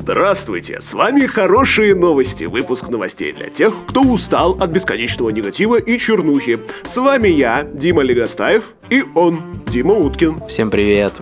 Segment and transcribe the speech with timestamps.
[0.00, 5.98] Здравствуйте, с вами хорошие новости, выпуск новостей для тех, кто устал от бесконечного негатива и
[5.98, 6.58] чернухи.
[6.84, 10.46] С вами я, Дима Легостаев, и он, Дима Уткин.
[10.48, 11.12] Всем привет.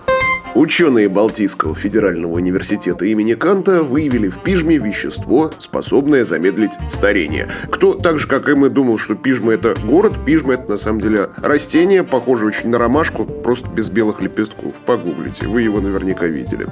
[0.59, 7.47] Ученые Балтийского федерального университета имени Канта выявили в пижме вещество, способное замедлить старение.
[7.71, 10.99] Кто так же, как и мы, думал, что пижма это город, пижма это на самом
[10.99, 14.73] деле растение, похоже очень на ромашку, просто без белых лепестков.
[14.85, 16.67] Погуглите, вы его наверняка видели.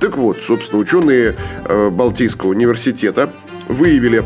[0.00, 3.32] Так вот, собственно, ученые э, Балтийского университета
[3.68, 4.24] выявили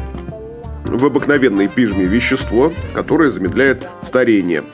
[0.86, 4.64] в обыкновенной пижме вещество, которое замедляет старение.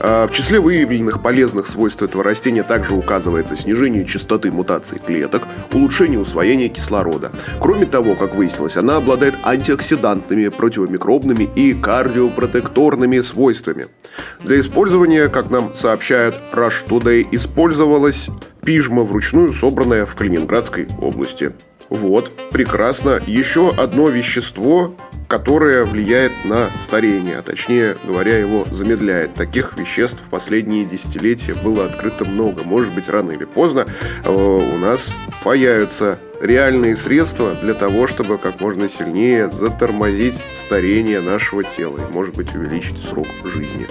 [0.00, 6.18] А, в числе выявленных полезных свойств этого растения также указывается снижение частоты мутаций клеток, улучшение
[6.18, 7.32] усвоения кислорода.
[7.60, 13.86] Кроме того, как выяснилось, она обладает антиоксидантными, противомикробными и кардиопротекторными свойствами.
[14.40, 18.28] Для использования, как нам сообщают Rush Today, использовалась
[18.64, 21.52] пижма вручную собранная в Калининградской области.
[21.90, 23.20] Вот, прекрасно.
[23.26, 24.94] Еще одно вещество,
[25.28, 29.34] которое влияет на старение, а точнее говоря, его замедляет.
[29.34, 32.62] Таких веществ в последние десятилетия было открыто много.
[32.64, 33.86] Может быть, рано или поздно
[34.24, 41.64] э, у нас появятся реальные средства для того, чтобы как можно сильнее затормозить старение нашего
[41.64, 43.88] тела и, может быть, увеличить срок жизни.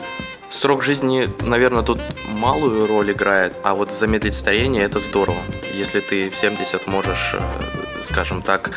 [0.49, 5.39] Срок жизни, наверное, тут малую роль играет, а вот замедлить старение это здорово.
[5.73, 8.71] Если ты в 70 можешь, э, скажем так,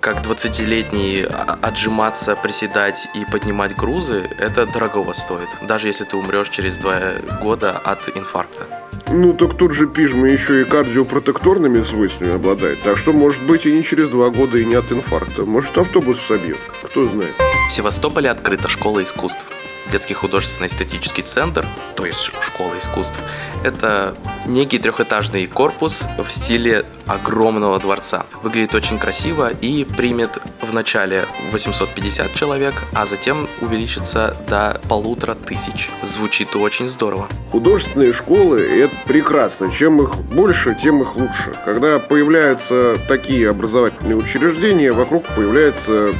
[0.00, 5.48] как 20-летний а, отжиматься, приседать и поднимать грузы, это дорогого стоит.
[5.62, 7.00] Даже если ты умрешь через два
[7.42, 8.66] года от инфаркта.
[9.08, 12.82] Ну так тут же пижма еще и кардиопротекторными свойствами обладает.
[12.82, 15.44] Так что может быть и не через два года и не от инфаркта.
[15.44, 16.58] Может автобус собьет.
[16.84, 17.34] Кто знает.
[17.68, 19.44] В Севастополе открыта школа искусств.
[19.90, 21.66] Детский художественно-эстетический центр,
[21.96, 23.20] то есть школа искусств,
[23.62, 24.14] это
[24.46, 28.24] некий трехэтажный корпус в стиле огромного дворца.
[28.42, 35.90] Выглядит очень красиво и примет в начале 850 человек, а затем увеличится до полутора тысяч.
[36.02, 37.28] Звучит очень здорово.
[37.50, 39.70] Художественные школы– это прекрасно.
[39.70, 41.54] Чем их больше, тем их лучше.
[41.64, 46.10] Когда появляются такие образовательные учреждения, вокруг появляется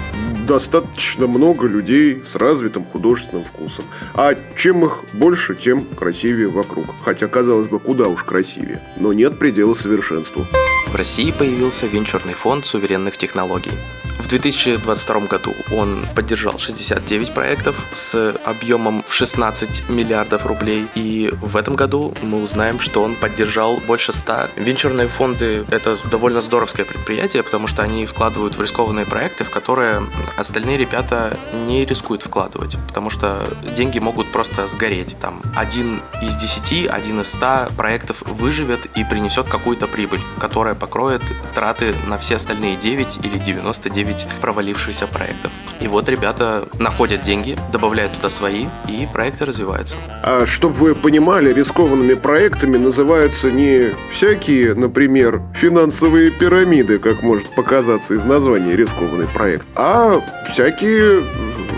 [0.49, 3.85] достаточно много людей с развитым художественным вкусом.
[4.15, 6.87] А чем их больше, тем красивее вокруг.
[7.05, 8.83] Хотя, казалось бы, куда уж красивее.
[8.97, 10.47] Но нет предела совершенству.
[10.89, 13.73] В России появился венчурный фонд суверенных технологий.
[14.29, 20.87] В 2022 году он поддержал 69 проектов с объемом в 16 миллиардов рублей.
[20.95, 24.51] И в этом году мы узнаем, что он поддержал больше 100.
[24.57, 30.03] Венчурные фонды– это довольно здоровское предприятие, потому что они вкладывают в рискованные проекты, в которые
[30.37, 35.17] остальные ребята не рискуют вкладывать, потому что деньги могут просто сгореть.
[35.23, 41.23] Там один из 10, один из 100 проектов выживет и принесет какую-то прибыль, которая покроет
[41.55, 45.53] траты на все остальные 9 или 99 9 провалившихся проектов.
[45.81, 49.97] И вот ребята находят деньги, добавляют туда свои, и проекты развиваются.
[50.23, 58.15] А чтобы вы понимали, рискованными проектами называются не всякие, например, финансовые пирамиды, как может показаться
[58.15, 60.21] из названия рискованный проект, а
[60.51, 61.23] всякие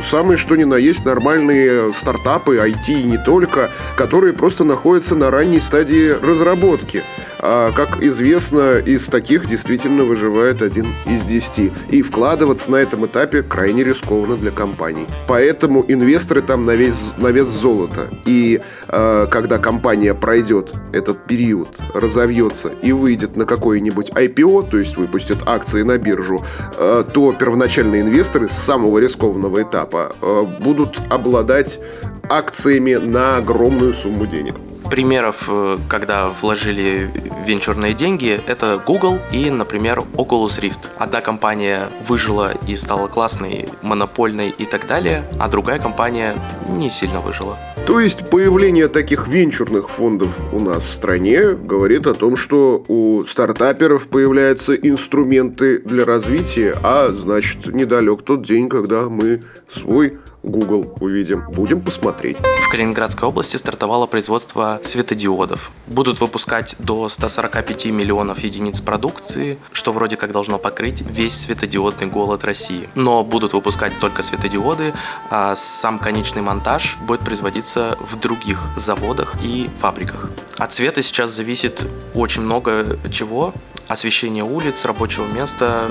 [0.06, 5.30] самые что ни на есть нормальные стартапы, IT и не только, которые просто находятся на
[5.30, 7.02] ранней стадии разработки.
[7.42, 11.72] А, как известно, из таких действительно выживает один из десяти.
[11.90, 15.06] И вкладываться на этом этапе крайне рискованно для компаний.
[15.26, 18.08] Поэтому инвесторы там на вес, на вес золота.
[18.26, 24.96] И э, когда компания пройдет этот период, разовьется и выйдет на какое-нибудь IPO, то есть
[24.96, 26.42] выпустит акции на биржу,
[26.76, 31.80] э, то первоначальные инвесторы с самого рискованного этапа э, будут обладать
[32.28, 34.54] акциями на огромную сумму денег.
[34.90, 37.08] Примеров, э, когда вложили
[37.46, 40.88] венчурные деньги, это Google и, например, Oculus Rift.
[40.98, 46.34] Одна компания выжила и стала классной, монопольной и так далее, а другая компания
[46.68, 47.56] не сильно выжила.
[47.86, 53.24] То есть появление таких венчурных фондов у нас в стране говорит о том, что у
[53.24, 59.42] стартаперов появляются инструменты для развития, а значит недалек тот день, когда мы
[59.72, 61.44] свой Google увидим.
[61.50, 62.38] Будем посмотреть.
[62.38, 65.70] В Калининградской области стартовало производство светодиодов.
[65.86, 72.44] Будут выпускать до 145 миллионов единиц продукции, что вроде как должно покрыть весь светодиодный голод
[72.44, 72.88] России.
[72.94, 74.94] Но будут выпускать только светодиоды,
[75.30, 80.30] а сам конечный монтаж будет производиться в других заводах и фабриках.
[80.58, 83.54] От света сейчас зависит очень много чего,
[83.88, 85.90] освещение улиц, рабочего места,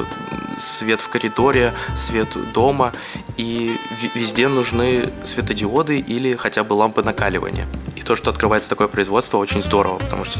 [0.59, 2.93] свет в коридоре, свет дома,
[3.37, 3.77] и
[4.13, 7.67] везде нужны светодиоды или хотя бы лампы накаливания.
[7.95, 10.39] И то, что открывается такое производство, очень здорово, потому что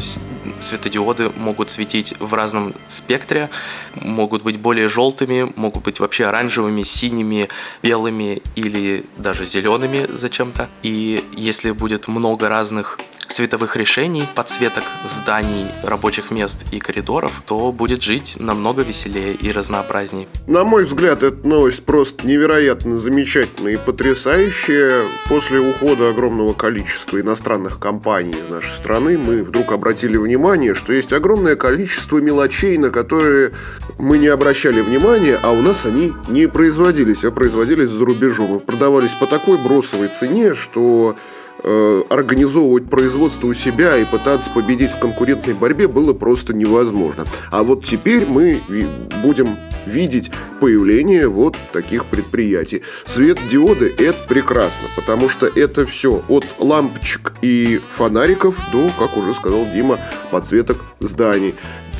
[0.59, 3.49] светодиоды могут светить в разном спектре,
[3.95, 7.49] могут быть более желтыми, могут быть вообще оранжевыми, синими,
[7.81, 10.69] белыми или даже зелеными зачем-то.
[10.83, 12.99] И если будет много разных
[13.31, 20.27] световых решений, подсветок зданий, рабочих мест и коридоров, то будет жить намного веселее и разнообразней.
[20.47, 25.03] На мой взгляд, эта новость просто невероятно замечательная и потрясающая.
[25.27, 31.13] После ухода огромного количества иностранных компаний из нашей страны мы вдруг обратили внимание, что есть
[31.13, 33.51] огромное количество мелочей, на которые
[33.97, 38.59] мы не обращали внимания, а у нас они не производились, а производились за рубежом и
[38.59, 41.15] продавались по такой бросовой цене, что
[41.63, 47.25] организовывать производство у себя и пытаться победить в конкурентной борьбе было просто невозможно.
[47.51, 48.61] А вот теперь мы
[49.21, 52.83] будем видеть появление вот таких предприятий.
[53.05, 59.65] Свет-диоды– это прекрасно, потому что это все от лампочек и фонариков до, как уже сказал
[59.73, 59.99] Дима,
[60.31, 61.55] подсветок зданий.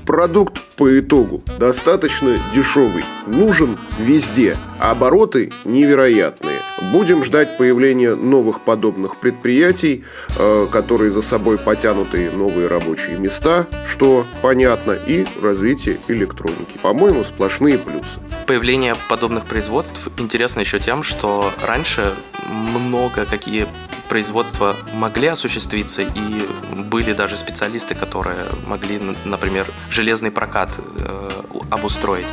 [0.10, 6.58] Продукт по итогу достаточно дешевый, нужен везде, обороты невероятные.
[6.92, 10.04] Будем ждать появления новых подобных предприятий,
[10.36, 16.80] э, которые за собой потянут и новые рабочие места, что понятно, и развитие электроники.
[16.82, 18.20] По-моему, сплошные плюсы.
[18.48, 22.16] Появление подобных производств интересно еще тем, что раньше
[22.52, 23.68] много какие
[24.10, 31.30] производства могли осуществиться, и были даже специалисты, которые могли, например, железный прокат э,
[31.70, 32.28] обустроить.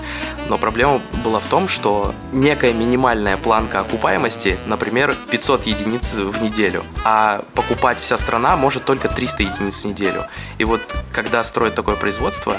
[0.49, 6.85] Но проблема была в том, что некая минимальная планка окупаемости, например, 500 единиц в неделю,
[7.05, 10.27] а покупать вся страна может только 300 единиц в неделю.
[10.59, 10.81] И вот
[11.13, 12.57] когда строят такое производство,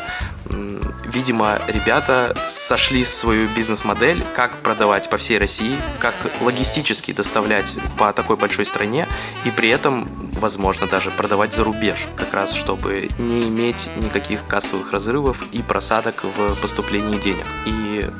[1.06, 8.36] видимо, ребята сошли свою бизнес-модель, как продавать по всей России, как логистически доставлять по такой
[8.36, 9.07] большой стране
[9.45, 14.92] и при этом, возможно, даже продавать за рубеж, как раз чтобы не иметь никаких кассовых
[14.92, 17.45] разрывов и просадок в поступлении денег.
[17.66, 17.72] И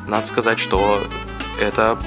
[0.08, 1.02] надо сказать, что
[1.60, 1.98] это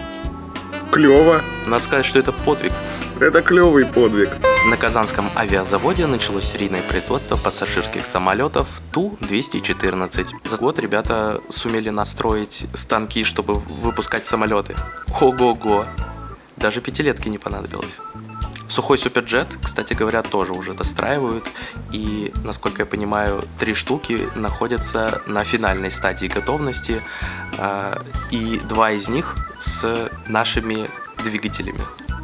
[0.90, 1.40] Клево.
[1.66, 2.72] Надо сказать, что это подвиг.
[3.20, 4.30] Это клевый подвиг.
[4.68, 10.26] На Казанском авиазаводе началось серийное производство пассажирских самолетов Ту-214.
[10.44, 14.74] За год ребята сумели настроить станки, чтобы выпускать самолеты.
[15.20, 15.84] Ого-го!
[16.56, 18.00] Даже пятилетки не понадобилось.
[18.70, 21.44] Сухой суперджет, кстати говоря, тоже уже достраивают.
[21.90, 27.02] И, насколько я понимаю, три штуки находятся на финальной стадии готовности.
[27.58, 28.00] А,
[28.30, 30.88] и два из них с нашими
[31.24, 31.80] двигателями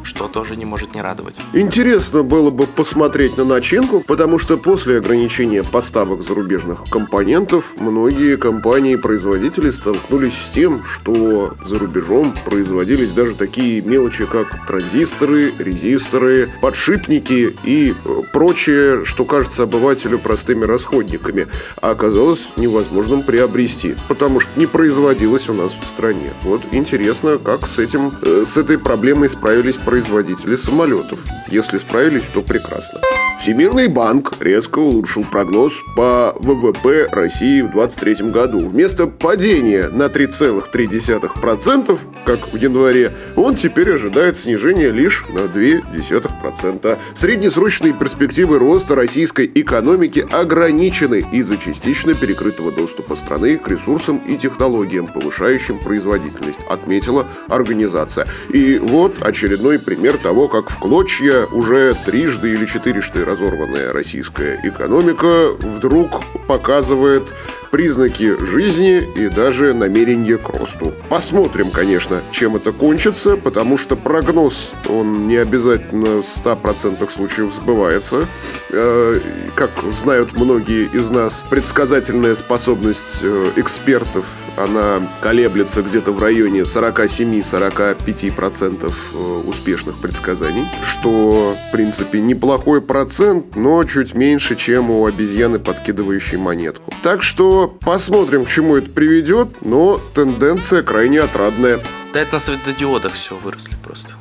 [0.07, 1.39] что тоже не может не радовать.
[1.53, 9.69] Интересно было бы посмотреть на начинку, потому что после ограничения поставок зарубежных компонентов многие компании-производители
[9.69, 17.93] столкнулись с тем, что за рубежом производились даже такие мелочи, как транзисторы, резисторы, подшипники и
[17.93, 21.47] э, прочее, что кажется обывателю простыми расходниками,
[21.81, 26.31] а оказалось невозможным приобрести, потому что не производилось у нас в стране.
[26.43, 31.19] Вот интересно, как с этим, э, с этой проблемой справились производители производители самолетов.
[31.49, 32.99] Если справились, то прекрасно.
[33.39, 38.59] Всемирный банк резко улучшил прогноз по ВВП России в 2023 году.
[38.59, 46.97] Вместо падения на 3,3%, как в январе, он теперь ожидает снижения лишь на 0,2%.
[47.13, 55.07] Среднесрочные перспективы роста российской экономики ограничены из-за частично перекрытого доступа страны к ресурсам и технологиям,
[55.07, 58.27] повышающим производительность, отметила организация.
[58.51, 65.51] И вот очередной пример того, как в клочья уже трижды или четырежды разорванная российская экономика
[65.53, 67.33] вдруг показывает
[67.71, 70.93] признаки жизни и даже намерение к росту.
[71.07, 78.25] Посмотрим, конечно, чем это кончится, потому что прогноз, он не обязательно в 100% случаев сбывается.
[78.71, 79.19] Э,
[79.55, 84.25] как знают многие из нас, предсказательная способность э, экспертов
[84.57, 93.83] она колеблется где-то в районе 47-45% э, успешных предсказаний, что, в принципе, неплохой процент, но
[93.83, 96.93] чуть меньше, чем у обезьяны, подкидывающей монетку.
[97.03, 101.79] Так что посмотрим, к чему это приведет, но тенденция крайне отрадная.
[102.13, 104.15] Да это на светодиодах все выросли просто.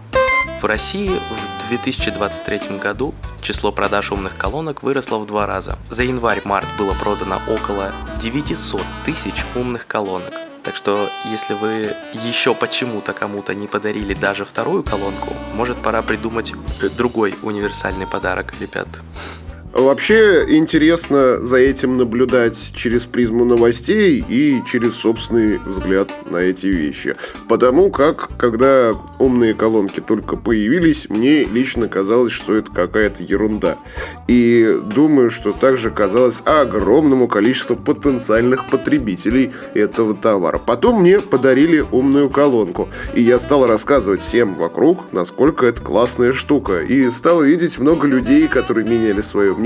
[0.61, 5.79] В России в 2023 году число продаж умных колонок выросло в два раза.
[5.91, 10.33] За январь-март было продано около 900 тысяч умных колонок.
[10.63, 16.55] Так что, если вы еще почему-то кому-то не подарили даже вторую колонку, может пора придумать
[16.97, 18.89] другой универсальный подарок, ребят.
[19.77, 27.15] Вообще интересно за этим наблюдать через призму новостей и через собственный взгляд на эти вещи.
[27.47, 33.77] Потому как, когда умные колонки только появились, мне лично казалось, что это какая-то ерунда.
[34.29, 40.59] И думаю, что также казалось огромному количеству потенциальных потребителей этого товара.
[40.59, 46.81] Потом мне подарили умную колонку, и я стал рассказывать всем вокруг, насколько это классная штука,
[46.81, 49.66] и стал видеть много людей, которые меняли свое мнение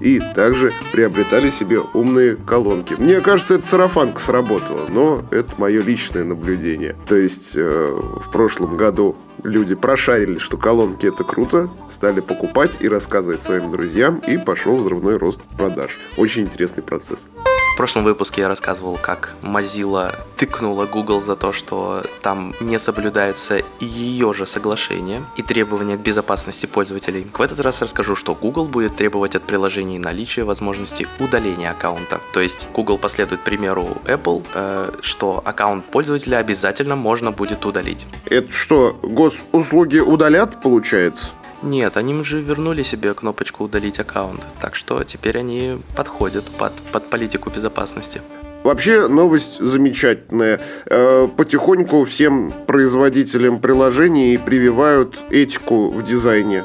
[0.00, 2.94] и также приобретали себе умные колонки.
[2.94, 6.96] Мне кажется, это сарафанка сработала, но это мое личное наблюдение.
[7.06, 12.88] То есть э, в прошлом году люди прошарили, что колонки это круто, стали покупать и
[12.88, 15.96] рассказывать своим друзьям, и пошел взрывной рост продаж.
[16.16, 17.28] Очень интересный процесс.
[17.74, 23.62] В прошлом выпуске я рассказывал, как Mozilla тыкнула Google за то, что там не соблюдается
[23.80, 27.26] ее же соглашение и требования к безопасности пользователей.
[27.36, 32.20] В этот раз расскажу, что Google будет требовать от приложений наличия возможности удаления аккаунта.
[32.32, 38.06] То есть Google последует примеру Apple, э, что аккаунт пользователя обязательно можно будет удалить.
[38.26, 41.30] Это что, госуслуги удалят, получается?
[41.64, 47.08] Нет, они же вернули себе кнопочку «Удалить аккаунт», так что теперь они подходят под, под
[47.08, 48.20] политику безопасности.
[48.64, 50.60] Вообще новость замечательная.
[50.86, 56.64] Э, потихоньку всем производителям приложений прививают этику в дизайне.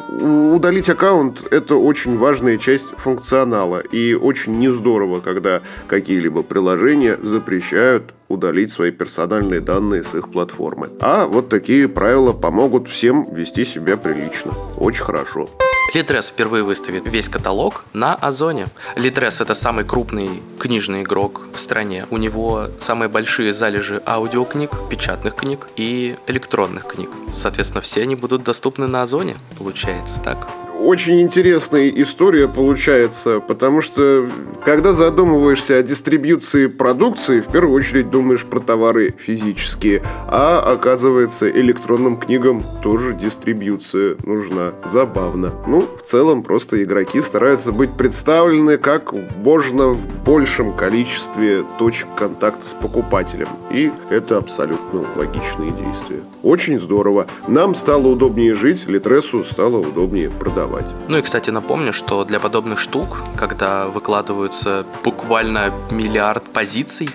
[0.54, 3.80] Удалить аккаунт– это очень важная часть функционала.
[3.80, 10.90] И очень не здорово, когда какие-либо приложения запрещают удалить свои персональные данные с их платформы.
[11.02, 14.54] А вот такие правила помогут всем вести себя прилично.
[14.78, 15.50] Очень хорошо.
[15.96, 18.68] Литрес впервые выставит весь каталог на Озоне.
[18.96, 22.06] Литрес это самый крупный книжный игрок в стране.
[22.12, 27.10] У него самые большие залежи аудиокниг, печатных книг и электронных книг.
[27.32, 29.36] Соответственно, все они будут доступны на Озоне.
[29.58, 30.48] Получается так
[30.80, 34.30] очень интересная история получается, потому что
[34.64, 42.18] когда задумываешься о дистрибьюции продукции, в первую очередь думаешь про товары физические, а оказывается электронным
[42.18, 44.74] книгам тоже дистрибьюция нужна.
[44.86, 45.54] Забавно.
[45.68, 52.66] Ну, в целом просто игроки стараются быть представлены как можно в большем количестве точек контакта
[52.66, 53.50] с покупателем.
[53.72, 56.22] И это абсолютно логичные действия.
[56.42, 57.28] Очень здорово.
[57.48, 60.94] Нам стало удобнее жить, Литресу стало удобнее продавать продавать.
[61.08, 67.10] Ну и, кстати, напомню, что для подобных штук, когда выкладываются буквально миллиард позиций,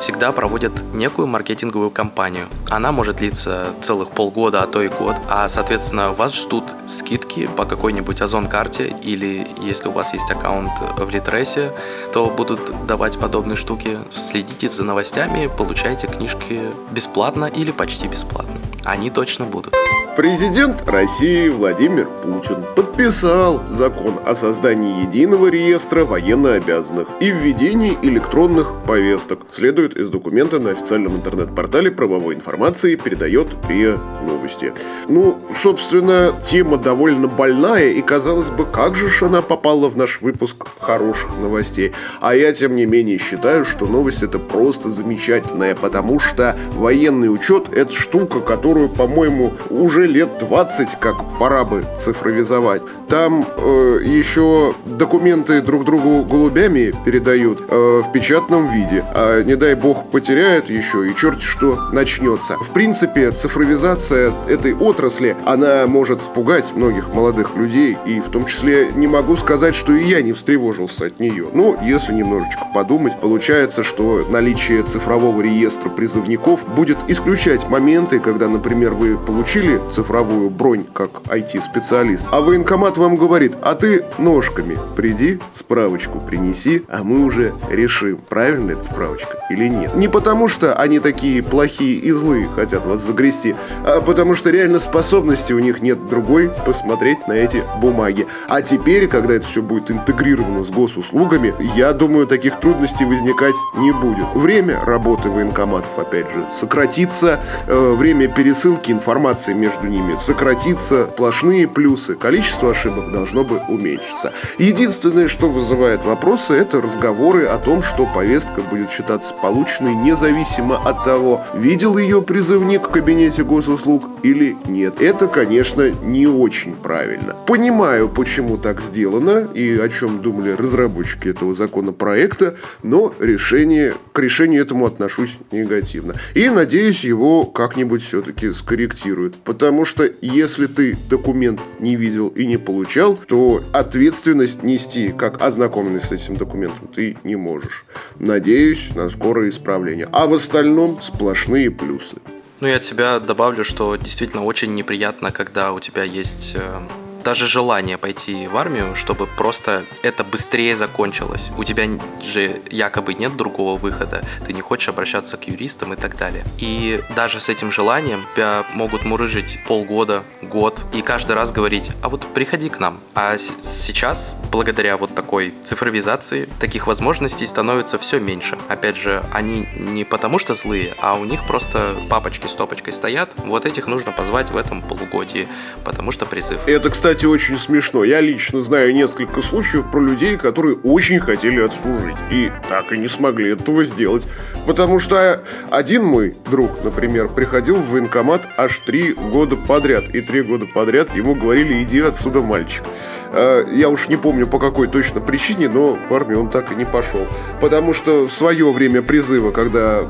[0.00, 2.46] всегда проводят некую маркетинговую кампанию.
[2.68, 7.64] Она может длиться целых полгода, а то и год, а, соответственно, вас ждут скидки по
[7.64, 11.72] какой-нибудь Озон-карте или, если у вас есть аккаунт в Литресе,
[12.12, 13.98] то будут давать подобные штуки.
[14.10, 18.56] Следите за новостями, получайте книжки бесплатно или почти бесплатно.
[18.84, 19.74] Они точно будут.
[20.16, 29.46] Президент России Владимир Путин подписал закон о создании единого реестра военнообязанных и введении электронных повесток.
[29.90, 34.72] Следует из документа на официальном интернет-портале правовой информации передает РИА Новости.
[35.08, 40.20] Ну, собственно, тема довольно больная, и казалось бы, как же ж она попала в наш
[40.20, 41.92] выпуск хороших новостей.
[42.20, 47.72] А я, тем не менее, считаю, что новость это просто замечательная, потому что военный учет
[47.72, 52.82] это штука, которую, по-моему, уже лет 20, как пора бы цифровизовать.
[53.08, 59.04] Там э, еще документы друг другу голубями передают э, в печатном виде.
[59.14, 62.56] А не дай бог потеряют еще, и черт что начнется.
[62.56, 68.90] В принципе, цифровизация этой отрасли, она может пугать многих молодых людей, и в том числе
[68.94, 71.48] не могу сказать, что и я не встревожился от нее.
[71.52, 78.92] Но если немножечко подумать, получается, что наличие цифрового реестра призывников будет исключать моменты, когда, например,
[78.92, 86.20] вы получили цифровую бронь как IT-специалист, а военкомат вам говорит, а ты ножками приди, справочку
[86.20, 89.94] принеси, а мы уже решим, правильно эта справочка или нет.
[89.94, 94.80] Не потому, что они такие плохие и злые, хотят вас загрести, а потому что реально
[94.80, 98.26] способности у них нет другой посмотреть на эти бумаги.
[98.48, 103.92] А теперь, когда это все будет интегрировано с госуслугами, я думаю, таких трудностей возникать не
[103.92, 104.26] будет.
[104.34, 112.14] Время работы военкоматов, опять же, сократится, э, время пересылки информации между ними сократится, сплошные плюсы,
[112.14, 114.32] количество ошибок должно бы уменьшиться.
[114.58, 121.04] Единственное, что вызывает вопросы, это разговоры о том, что повестка будет считаться полученной независимо от
[121.04, 125.00] того, видел ее призывник в кабинете госуслуг или нет.
[125.00, 127.36] Это, конечно, не очень правильно.
[127.46, 134.62] Понимаю, почему так сделано и о чем думали разработчики этого законопроекта, но решение, к решению
[134.62, 136.14] этому отношусь негативно.
[136.34, 139.36] И надеюсь его как-нибудь все-таки скорректируют.
[139.36, 146.00] Потому что если ты документ не видел и не получал, то ответственность нести, как ознакомленный
[146.00, 147.84] с этим документом, ты не можешь.
[148.18, 150.08] Надеюсь на скорое исправление.
[150.12, 152.16] А в остальном сплошные плюсы.
[152.60, 156.80] Ну, я от себя добавлю, что действительно очень неприятно, когда у тебя есть э,
[157.22, 161.50] даже желание пойти в армию, чтобы просто это быстрее закончилось.
[161.56, 161.84] У тебя
[162.22, 166.42] же якобы нет другого выхода, ты не хочешь обращаться к юристам и так далее.
[166.58, 172.08] И даже с этим желанием тебя могут мурыжить полгода, год, и каждый раз говорить, а
[172.08, 173.00] вот приходи к нам.
[173.14, 178.58] А сейчас, благодаря вот такой цифровизации, таких возможностей становится все меньше.
[178.68, 183.34] Опять же, они не потому что злые, а у них просто папочки с топочкой стоят,
[183.38, 185.48] вот этих нужно позвать в этом полугодии,
[185.84, 186.66] потому что призыв.
[186.66, 188.04] Это, кстати, кстати, очень смешно.
[188.04, 192.14] Я лично знаю несколько случаев про людей, которые очень хотели отслужить.
[192.30, 194.24] И так и не смогли этого сделать.
[194.64, 200.04] Потому что один мой друг, например, приходил в военкомат аж три года подряд.
[200.14, 202.84] И три года подряд ему говорили «иди отсюда, мальчик».
[203.32, 206.74] А, я уж не помню по какой точно причине, но в армию он так и
[206.74, 207.26] не пошел.
[207.60, 210.00] Потому что в свое время призыва, когда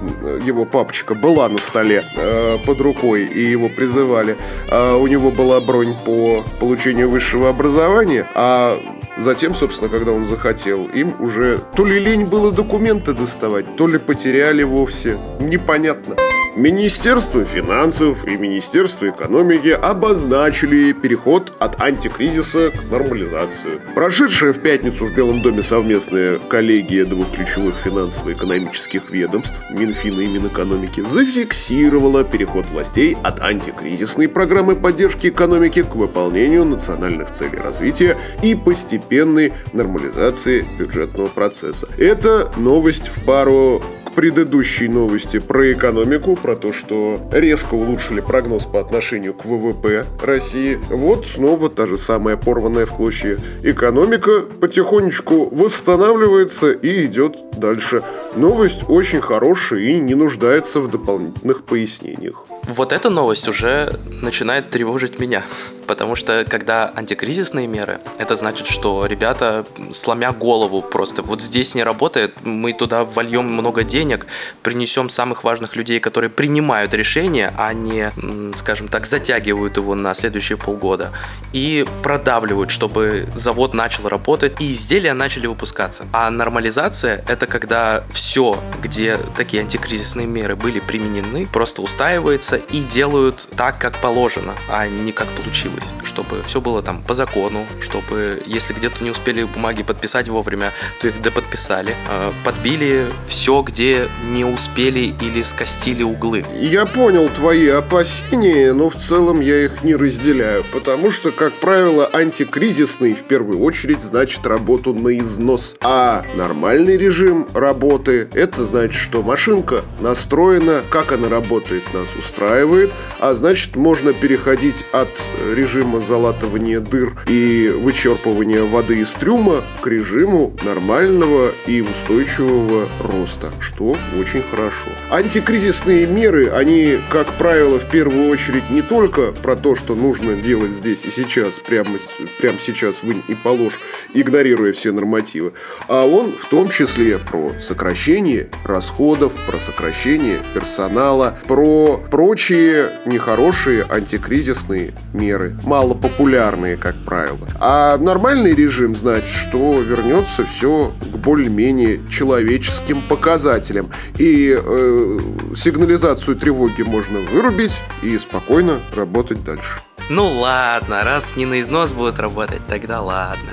[0.44, 4.36] его папочка была на столе э, под рукой и его призывали,
[4.70, 8.78] э, у него была бронь по получению высшего образования, а
[9.18, 13.98] Затем, собственно, когда он захотел, им уже то ли лень было документы доставать, то ли
[13.98, 15.18] потеряли вовсе.
[15.40, 16.16] Непонятно.
[16.56, 23.80] Министерство финансов и Министерство экономики обозначили переход от антикризиса к нормализации.
[23.94, 31.02] Прошедшая в пятницу в Белом доме совместная коллегия двух ключевых финансово-экономических ведомств, Минфина и Минэкономики,
[31.02, 39.52] зафиксировала переход властей от антикризисной программы поддержки экономики к выполнению национальных целей развития и постепенной
[39.72, 41.88] нормализации бюджетного процесса.
[41.96, 43.82] Это новость в пару
[44.14, 50.78] предыдущей новости про экономику, про то, что резко улучшили прогноз по отношению к ВВП России.
[50.90, 58.02] Вот снова та же самая порванная в клочья экономика потихонечку восстанавливается и идет дальше.
[58.36, 62.44] Новость очень хорошая и не нуждается в дополнительных пояснениях.
[62.64, 65.42] Вот эта новость уже начинает тревожить меня,
[65.86, 71.82] потому что когда антикризисные меры, это значит, что ребята, сломя голову просто, вот здесь не
[71.82, 74.26] работает, мы туда вольем много денег,
[74.62, 78.12] принесем самых важных людей, которые принимают решения, а не,
[78.54, 81.12] скажем так, затягивают его на следующие полгода
[81.52, 86.06] и продавливают, чтобы завод начал работать и изделия начали выпускаться.
[86.12, 93.48] А нормализация– это когда все, где такие антикризисные меры были применены, просто устаивается и делают
[93.56, 95.92] так, как положено, а не как получилось.
[96.02, 101.08] Чтобы все было там по закону, чтобы если где-то не успели бумаги подписать вовремя, то
[101.08, 101.94] их доподписали.
[102.08, 106.44] А, подбили все, где не успели или скостили углы.
[106.60, 112.08] Я понял твои опасения, но в целом я их не разделяю, потому что, как правило,
[112.12, 119.22] антикризисный в первую очередь значит работу на износ, а нормальный режим работы это значит, что
[119.22, 125.08] машинка настроена, как она работает, нас устраивает устраивает, а значит можно переходить от
[125.54, 133.96] режима залатывания дыр и вычерпывания воды из трюма к режиму нормального и устойчивого роста, что
[134.18, 134.88] очень хорошо.
[135.10, 140.72] Антикризисные меры, они, как правило, в первую очередь не только про то, что нужно делать
[140.72, 141.98] здесь и сейчас, прямо,
[142.40, 143.78] прямо сейчас вынь и положь,
[144.14, 145.52] игнорируя все нормативы,
[145.88, 153.84] а он в том числе про сокращение расходов, про сокращение персонала, про прочие прочие нехорошие
[153.90, 157.48] антикризисные меры, малопопулярные, как правило.
[157.58, 163.90] А нормальный режим значит, что вернется все к более-менее человеческим показателям.
[164.16, 165.18] И э,
[165.56, 169.80] сигнализацию тревоги можно вырубить и спокойно работать дальше.
[170.08, 173.50] Ну ладно, раз не на износ будет работать, тогда ладно.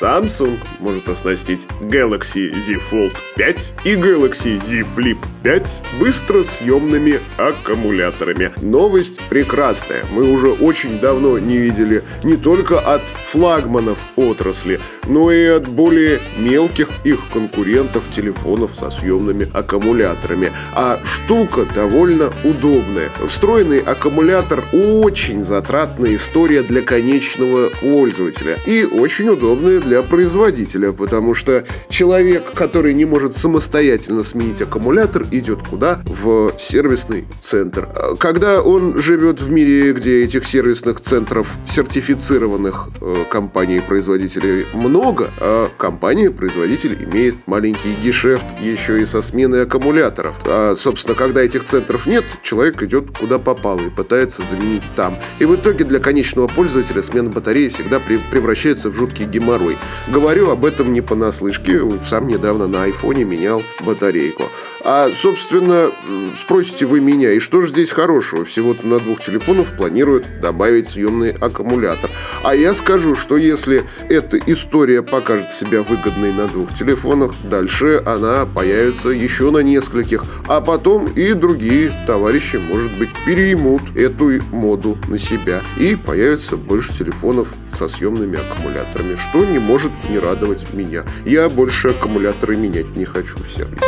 [0.00, 5.18] Samsung может оснастить Galaxy Z Fold 5 и Galaxy Z Flip
[5.48, 8.52] 5 быстросъемными аккумуляторами.
[8.60, 10.04] Новость прекрасная.
[10.12, 16.20] Мы уже очень давно не видели не только от флагманов отрасли, но и от более
[16.38, 20.52] мелких их конкурентов телефонов со съемными аккумуляторами.
[20.74, 23.08] А штука довольно удобная.
[23.26, 31.64] Встроенный аккумулятор очень затратная история для конечного пользователя и очень удобная для производителя, потому что
[31.88, 36.00] человек, который не может самостоятельно сменить аккумулятор, идет куда?
[36.04, 37.88] В сервисный центр.
[38.18, 47.04] Когда он живет в мире, где этих сервисных центров сертифицированных э, компаний-производителей много, а компания-производитель
[47.04, 50.36] имеет маленький гешефт еще и со сменой аккумуляторов.
[50.44, 55.18] А, собственно, когда этих центров нет, человек идет куда попало и пытается заменить там.
[55.38, 59.78] И в итоге для конечного пользователя смена батареи всегда превращается в жуткий геморрой.
[60.08, 64.44] Говорю об этом не понаслышке, сам недавно на айфоне менял батарейку.
[64.84, 65.90] А, собственно,
[66.36, 68.44] спросите вы меня, и что же здесь хорошего?
[68.44, 72.10] Всего-то на двух телефонах планируют добавить съемный аккумулятор.
[72.44, 78.46] А я скажу, что если эта история покажет себя выгодной на двух телефонах, дальше она
[78.46, 85.18] появится еще на нескольких, а потом и другие товарищи, может быть, переймут эту моду на
[85.18, 91.04] себя и появится больше телефонов со съемными аккумуляторами, что не может не радовать меня.
[91.24, 93.82] Я больше аккумуляторы менять не хочу в сервисе.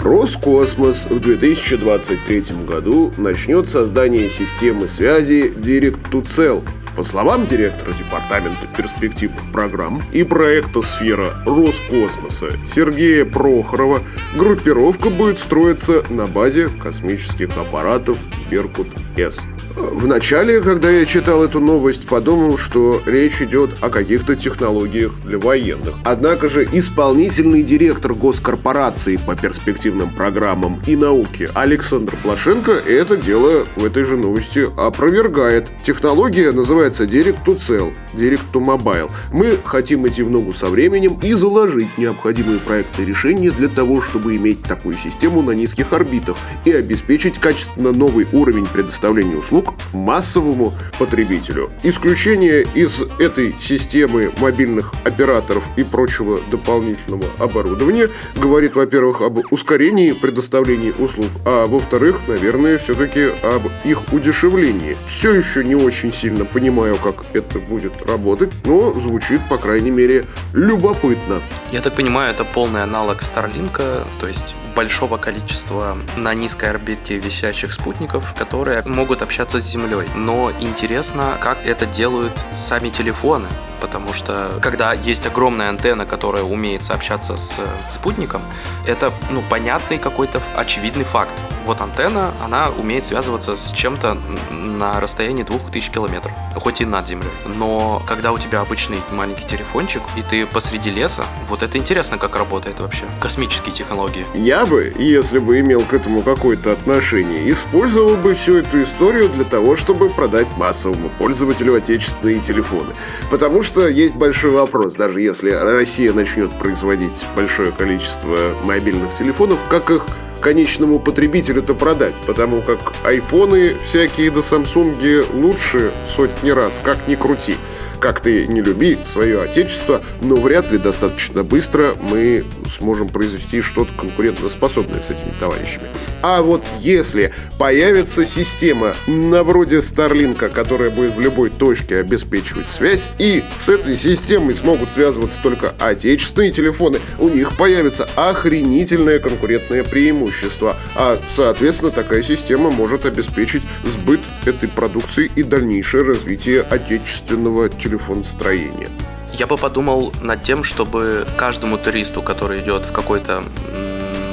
[0.00, 6.64] Роскосмос в 2023 году начнет создание системы связи Direct-to-Cell
[6.96, 14.02] по словам директора Департамента перспективных программ и проекта «Сфера Роскосмоса» Сергея Прохорова,
[14.36, 18.18] группировка будет строиться на базе космических аппаратов
[18.50, 19.46] «Беркут-С».
[19.74, 25.94] Вначале, когда я читал эту новость, подумал, что речь идет о каких-то технологиях для военных.
[26.04, 33.84] Однако же исполнительный директор госкорпорации по перспективным программам и науке Александр Плашенко это дело в
[33.84, 35.66] этой же новости опровергает.
[35.84, 39.10] Технология называется Direct to Cell, Direct to Mobile.
[39.32, 44.36] Мы хотим идти в ногу со временем и заложить необходимые проекты решения для того, чтобы
[44.36, 49.57] иметь такую систему на низких орбитах и обеспечить качественно новый уровень предоставления услуг
[49.92, 51.70] массовому потребителю.
[51.82, 60.92] Исключение из этой системы мобильных операторов и прочего дополнительного оборудования говорит, во-первых, об ускорении предоставления
[60.92, 64.96] услуг, а во-вторых, наверное, все-таки об их удешевлении.
[65.06, 70.26] Все еще не очень сильно понимаю, как это будет работать, но звучит, по крайней мере,
[70.52, 71.40] любопытно.
[71.72, 77.72] Я так понимаю, это полный аналог Старлинка, то есть большого количества на низкой орбите висящих
[77.72, 80.06] спутников, которые могут общаться с Землей.
[80.14, 83.48] Но интересно, как это делают сами телефоны
[83.80, 87.60] потому что когда есть огромная антенна, которая умеет сообщаться с
[87.90, 88.42] спутником,
[88.86, 91.32] это ну, понятный какой-то очевидный факт.
[91.64, 94.16] Вот антенна, она умеет связываться с чем-то
[94.50, 97.30] на расстоянии 2000 километров, хоть и над землей.
[97.56, 102.36] Но когда у тебя обычный маленький телефончик, и ты посреди леса, вот это интересно, как
[102.36, 103.04] работает вообще.
[103.20, 104.26] Космические технологии.
[104.34, 109.44] Я бы, если бы имел к этому какое-то отношение, использовал бы всю эту историю для
[109.44, 112.94] того, чтобы продать массовому пользователю отечественные телефоны.
[113.30, 119.90] Потому что есть большой вопрос, даже если Россия начнет производить большое количество мобильных телефонов, как
[119.90, 120.04] их
[120.40, 127.56] конечному потребителю-то продать, потому как айфоны всякие да самсунги лучше сотни раз, как ни крути
[127.98, 133.92] как ты не люби свое отечество, но вряд ли достаточно быстро мы сможем произвести что-то
[133.98, 135.88] конкурентоспособное с этими товарищами.
[136.22, 143.08] А вот если появится система на вроде Старлинка, которая будет в любой точке обеспечивать связь,
[143.18, 150.76] и с этой системой смогут связываться только отечественные телефоны, у них появится охренительное конкурентное преимущество.
[150.94, 158.90] А, соответственно, такая система может обеспечить сбыт этой продукции и дальнейшее развитие отечественного телефона телефоностроения.
[159.32, 163.44] Я бы подумал над тем, чтобы каждому туристу, который идет в какой-то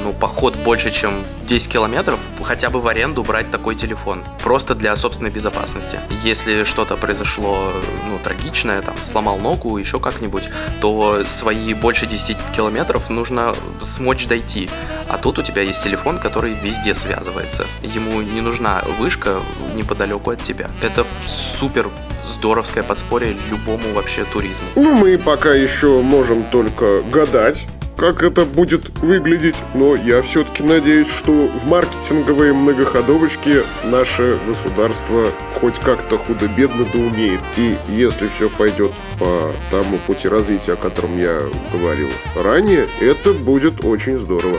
[0.06, 4.22] ну, поход больше, чем 10 километров, хотя бы в аренду брать такой телефон.
[4.40, 5.98] Просто для собственной безопасности.
[6.22, 7.72] Если что-то произошло,
[8.08, 10.48] ну, трагичное, там, сломал ногу, еще как-нибудь,
[10.80, 14.70] то свои больше 10 километров нужно смочь дойти.
[15.08, 17.66] А тут у тебя есть телефон, который везде связывается.
[17.82, 19.40] Ему не нужна вышка
[19.74, 20.70] неподалеку от тебя.
[20.82, 21.88] Это супер
[22.22, 24.66] здоровское подспорье любому вообще туризму.
[24.76, 31.08] Ну, мы пока еще можем только гадать, как это будет выглядеть, но я все-таки надеюсь,
[31.08, 37.40] что в маркетинговые многоходовочки наше государство хоть как-то худо-бедно да умеет.
[37.56, 41.40] И если все пойдет по тому пути развития, о котором я
[41.72, 44.58] говорил ранее, это будет очень здорово.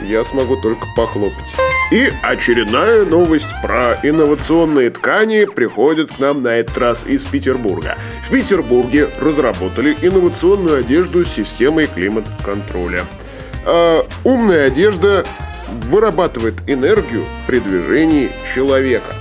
[0.00, 1.54] Я смогу только похлопать.
[1.92, 7.98] И очередная новость про инновационные ткани приходит к нам на этот раз из Петербурга.
[8.26, 13.04] В Петербурге разработали инновационную одежду с системой климат-контроля.
[13.66, 15.26] А умная одежда
[15.90, 19.14] вырабатывает энергию при движении человека.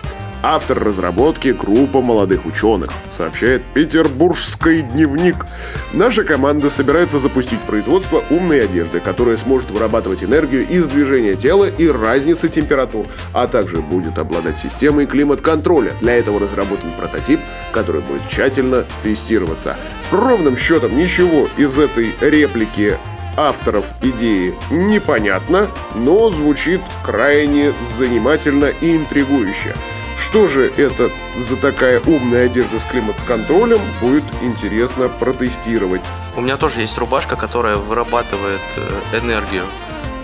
[0.43, 5.45] Автор разработки– группа молодых ученых, сообщает Петербургский дневник.
[5.93, 11.87] Наша команда собирается запустить производство умной одежды, которая сможет вырабатывать энергию из движения тела и
[11.87, 15.93] разницы температур, а также будет обладать системой климат-контроля.
[16.01, 17.39] Для этого разработан прототип,
[17.71, 19.77] который будет тщательно тестироваться.
[20.11, 22.97] Ровным счетом ничего из этой реплики
[23.37, 29.75] авторов идеи непонятно, но звучит крайне занимательно и интригующе.
[30.21, 36.01] Что же это за такая умная одежда с климат-контролем, будет интересно протестировать.
[36.35, 39.65] У меня тоже есть рубашка, которая вырабатывает э, энергию.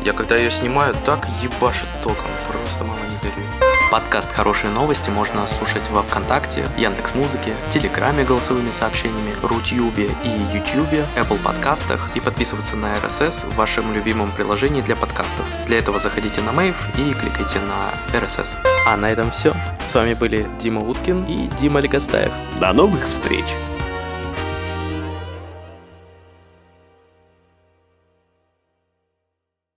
[0.05, 2.27] Я когда ее снимаю, так ебашит током.
[2.47, 3.56] Просто мама не горюй.
[3.89, 11.05] Подкаст «Хорошие новости» можно слушать во Вконтакте, Яндекс Музыке, Телеграме голосовыми сообщениями, Рутюбе и Ютюбе,
[11.15, 15.45] Apple подкастах и подписываться на RSS в вашем любимом приложении для подкастов.
[15.67, 18.57] Для этого заходите на Мейв и кликайте на RSS.
[18.85, 19.53] А на этом все.
[19.85, 22.33] С вами были Дима Уткин и Дима Легостаев.
[22.59, 23.45] До новых встреч!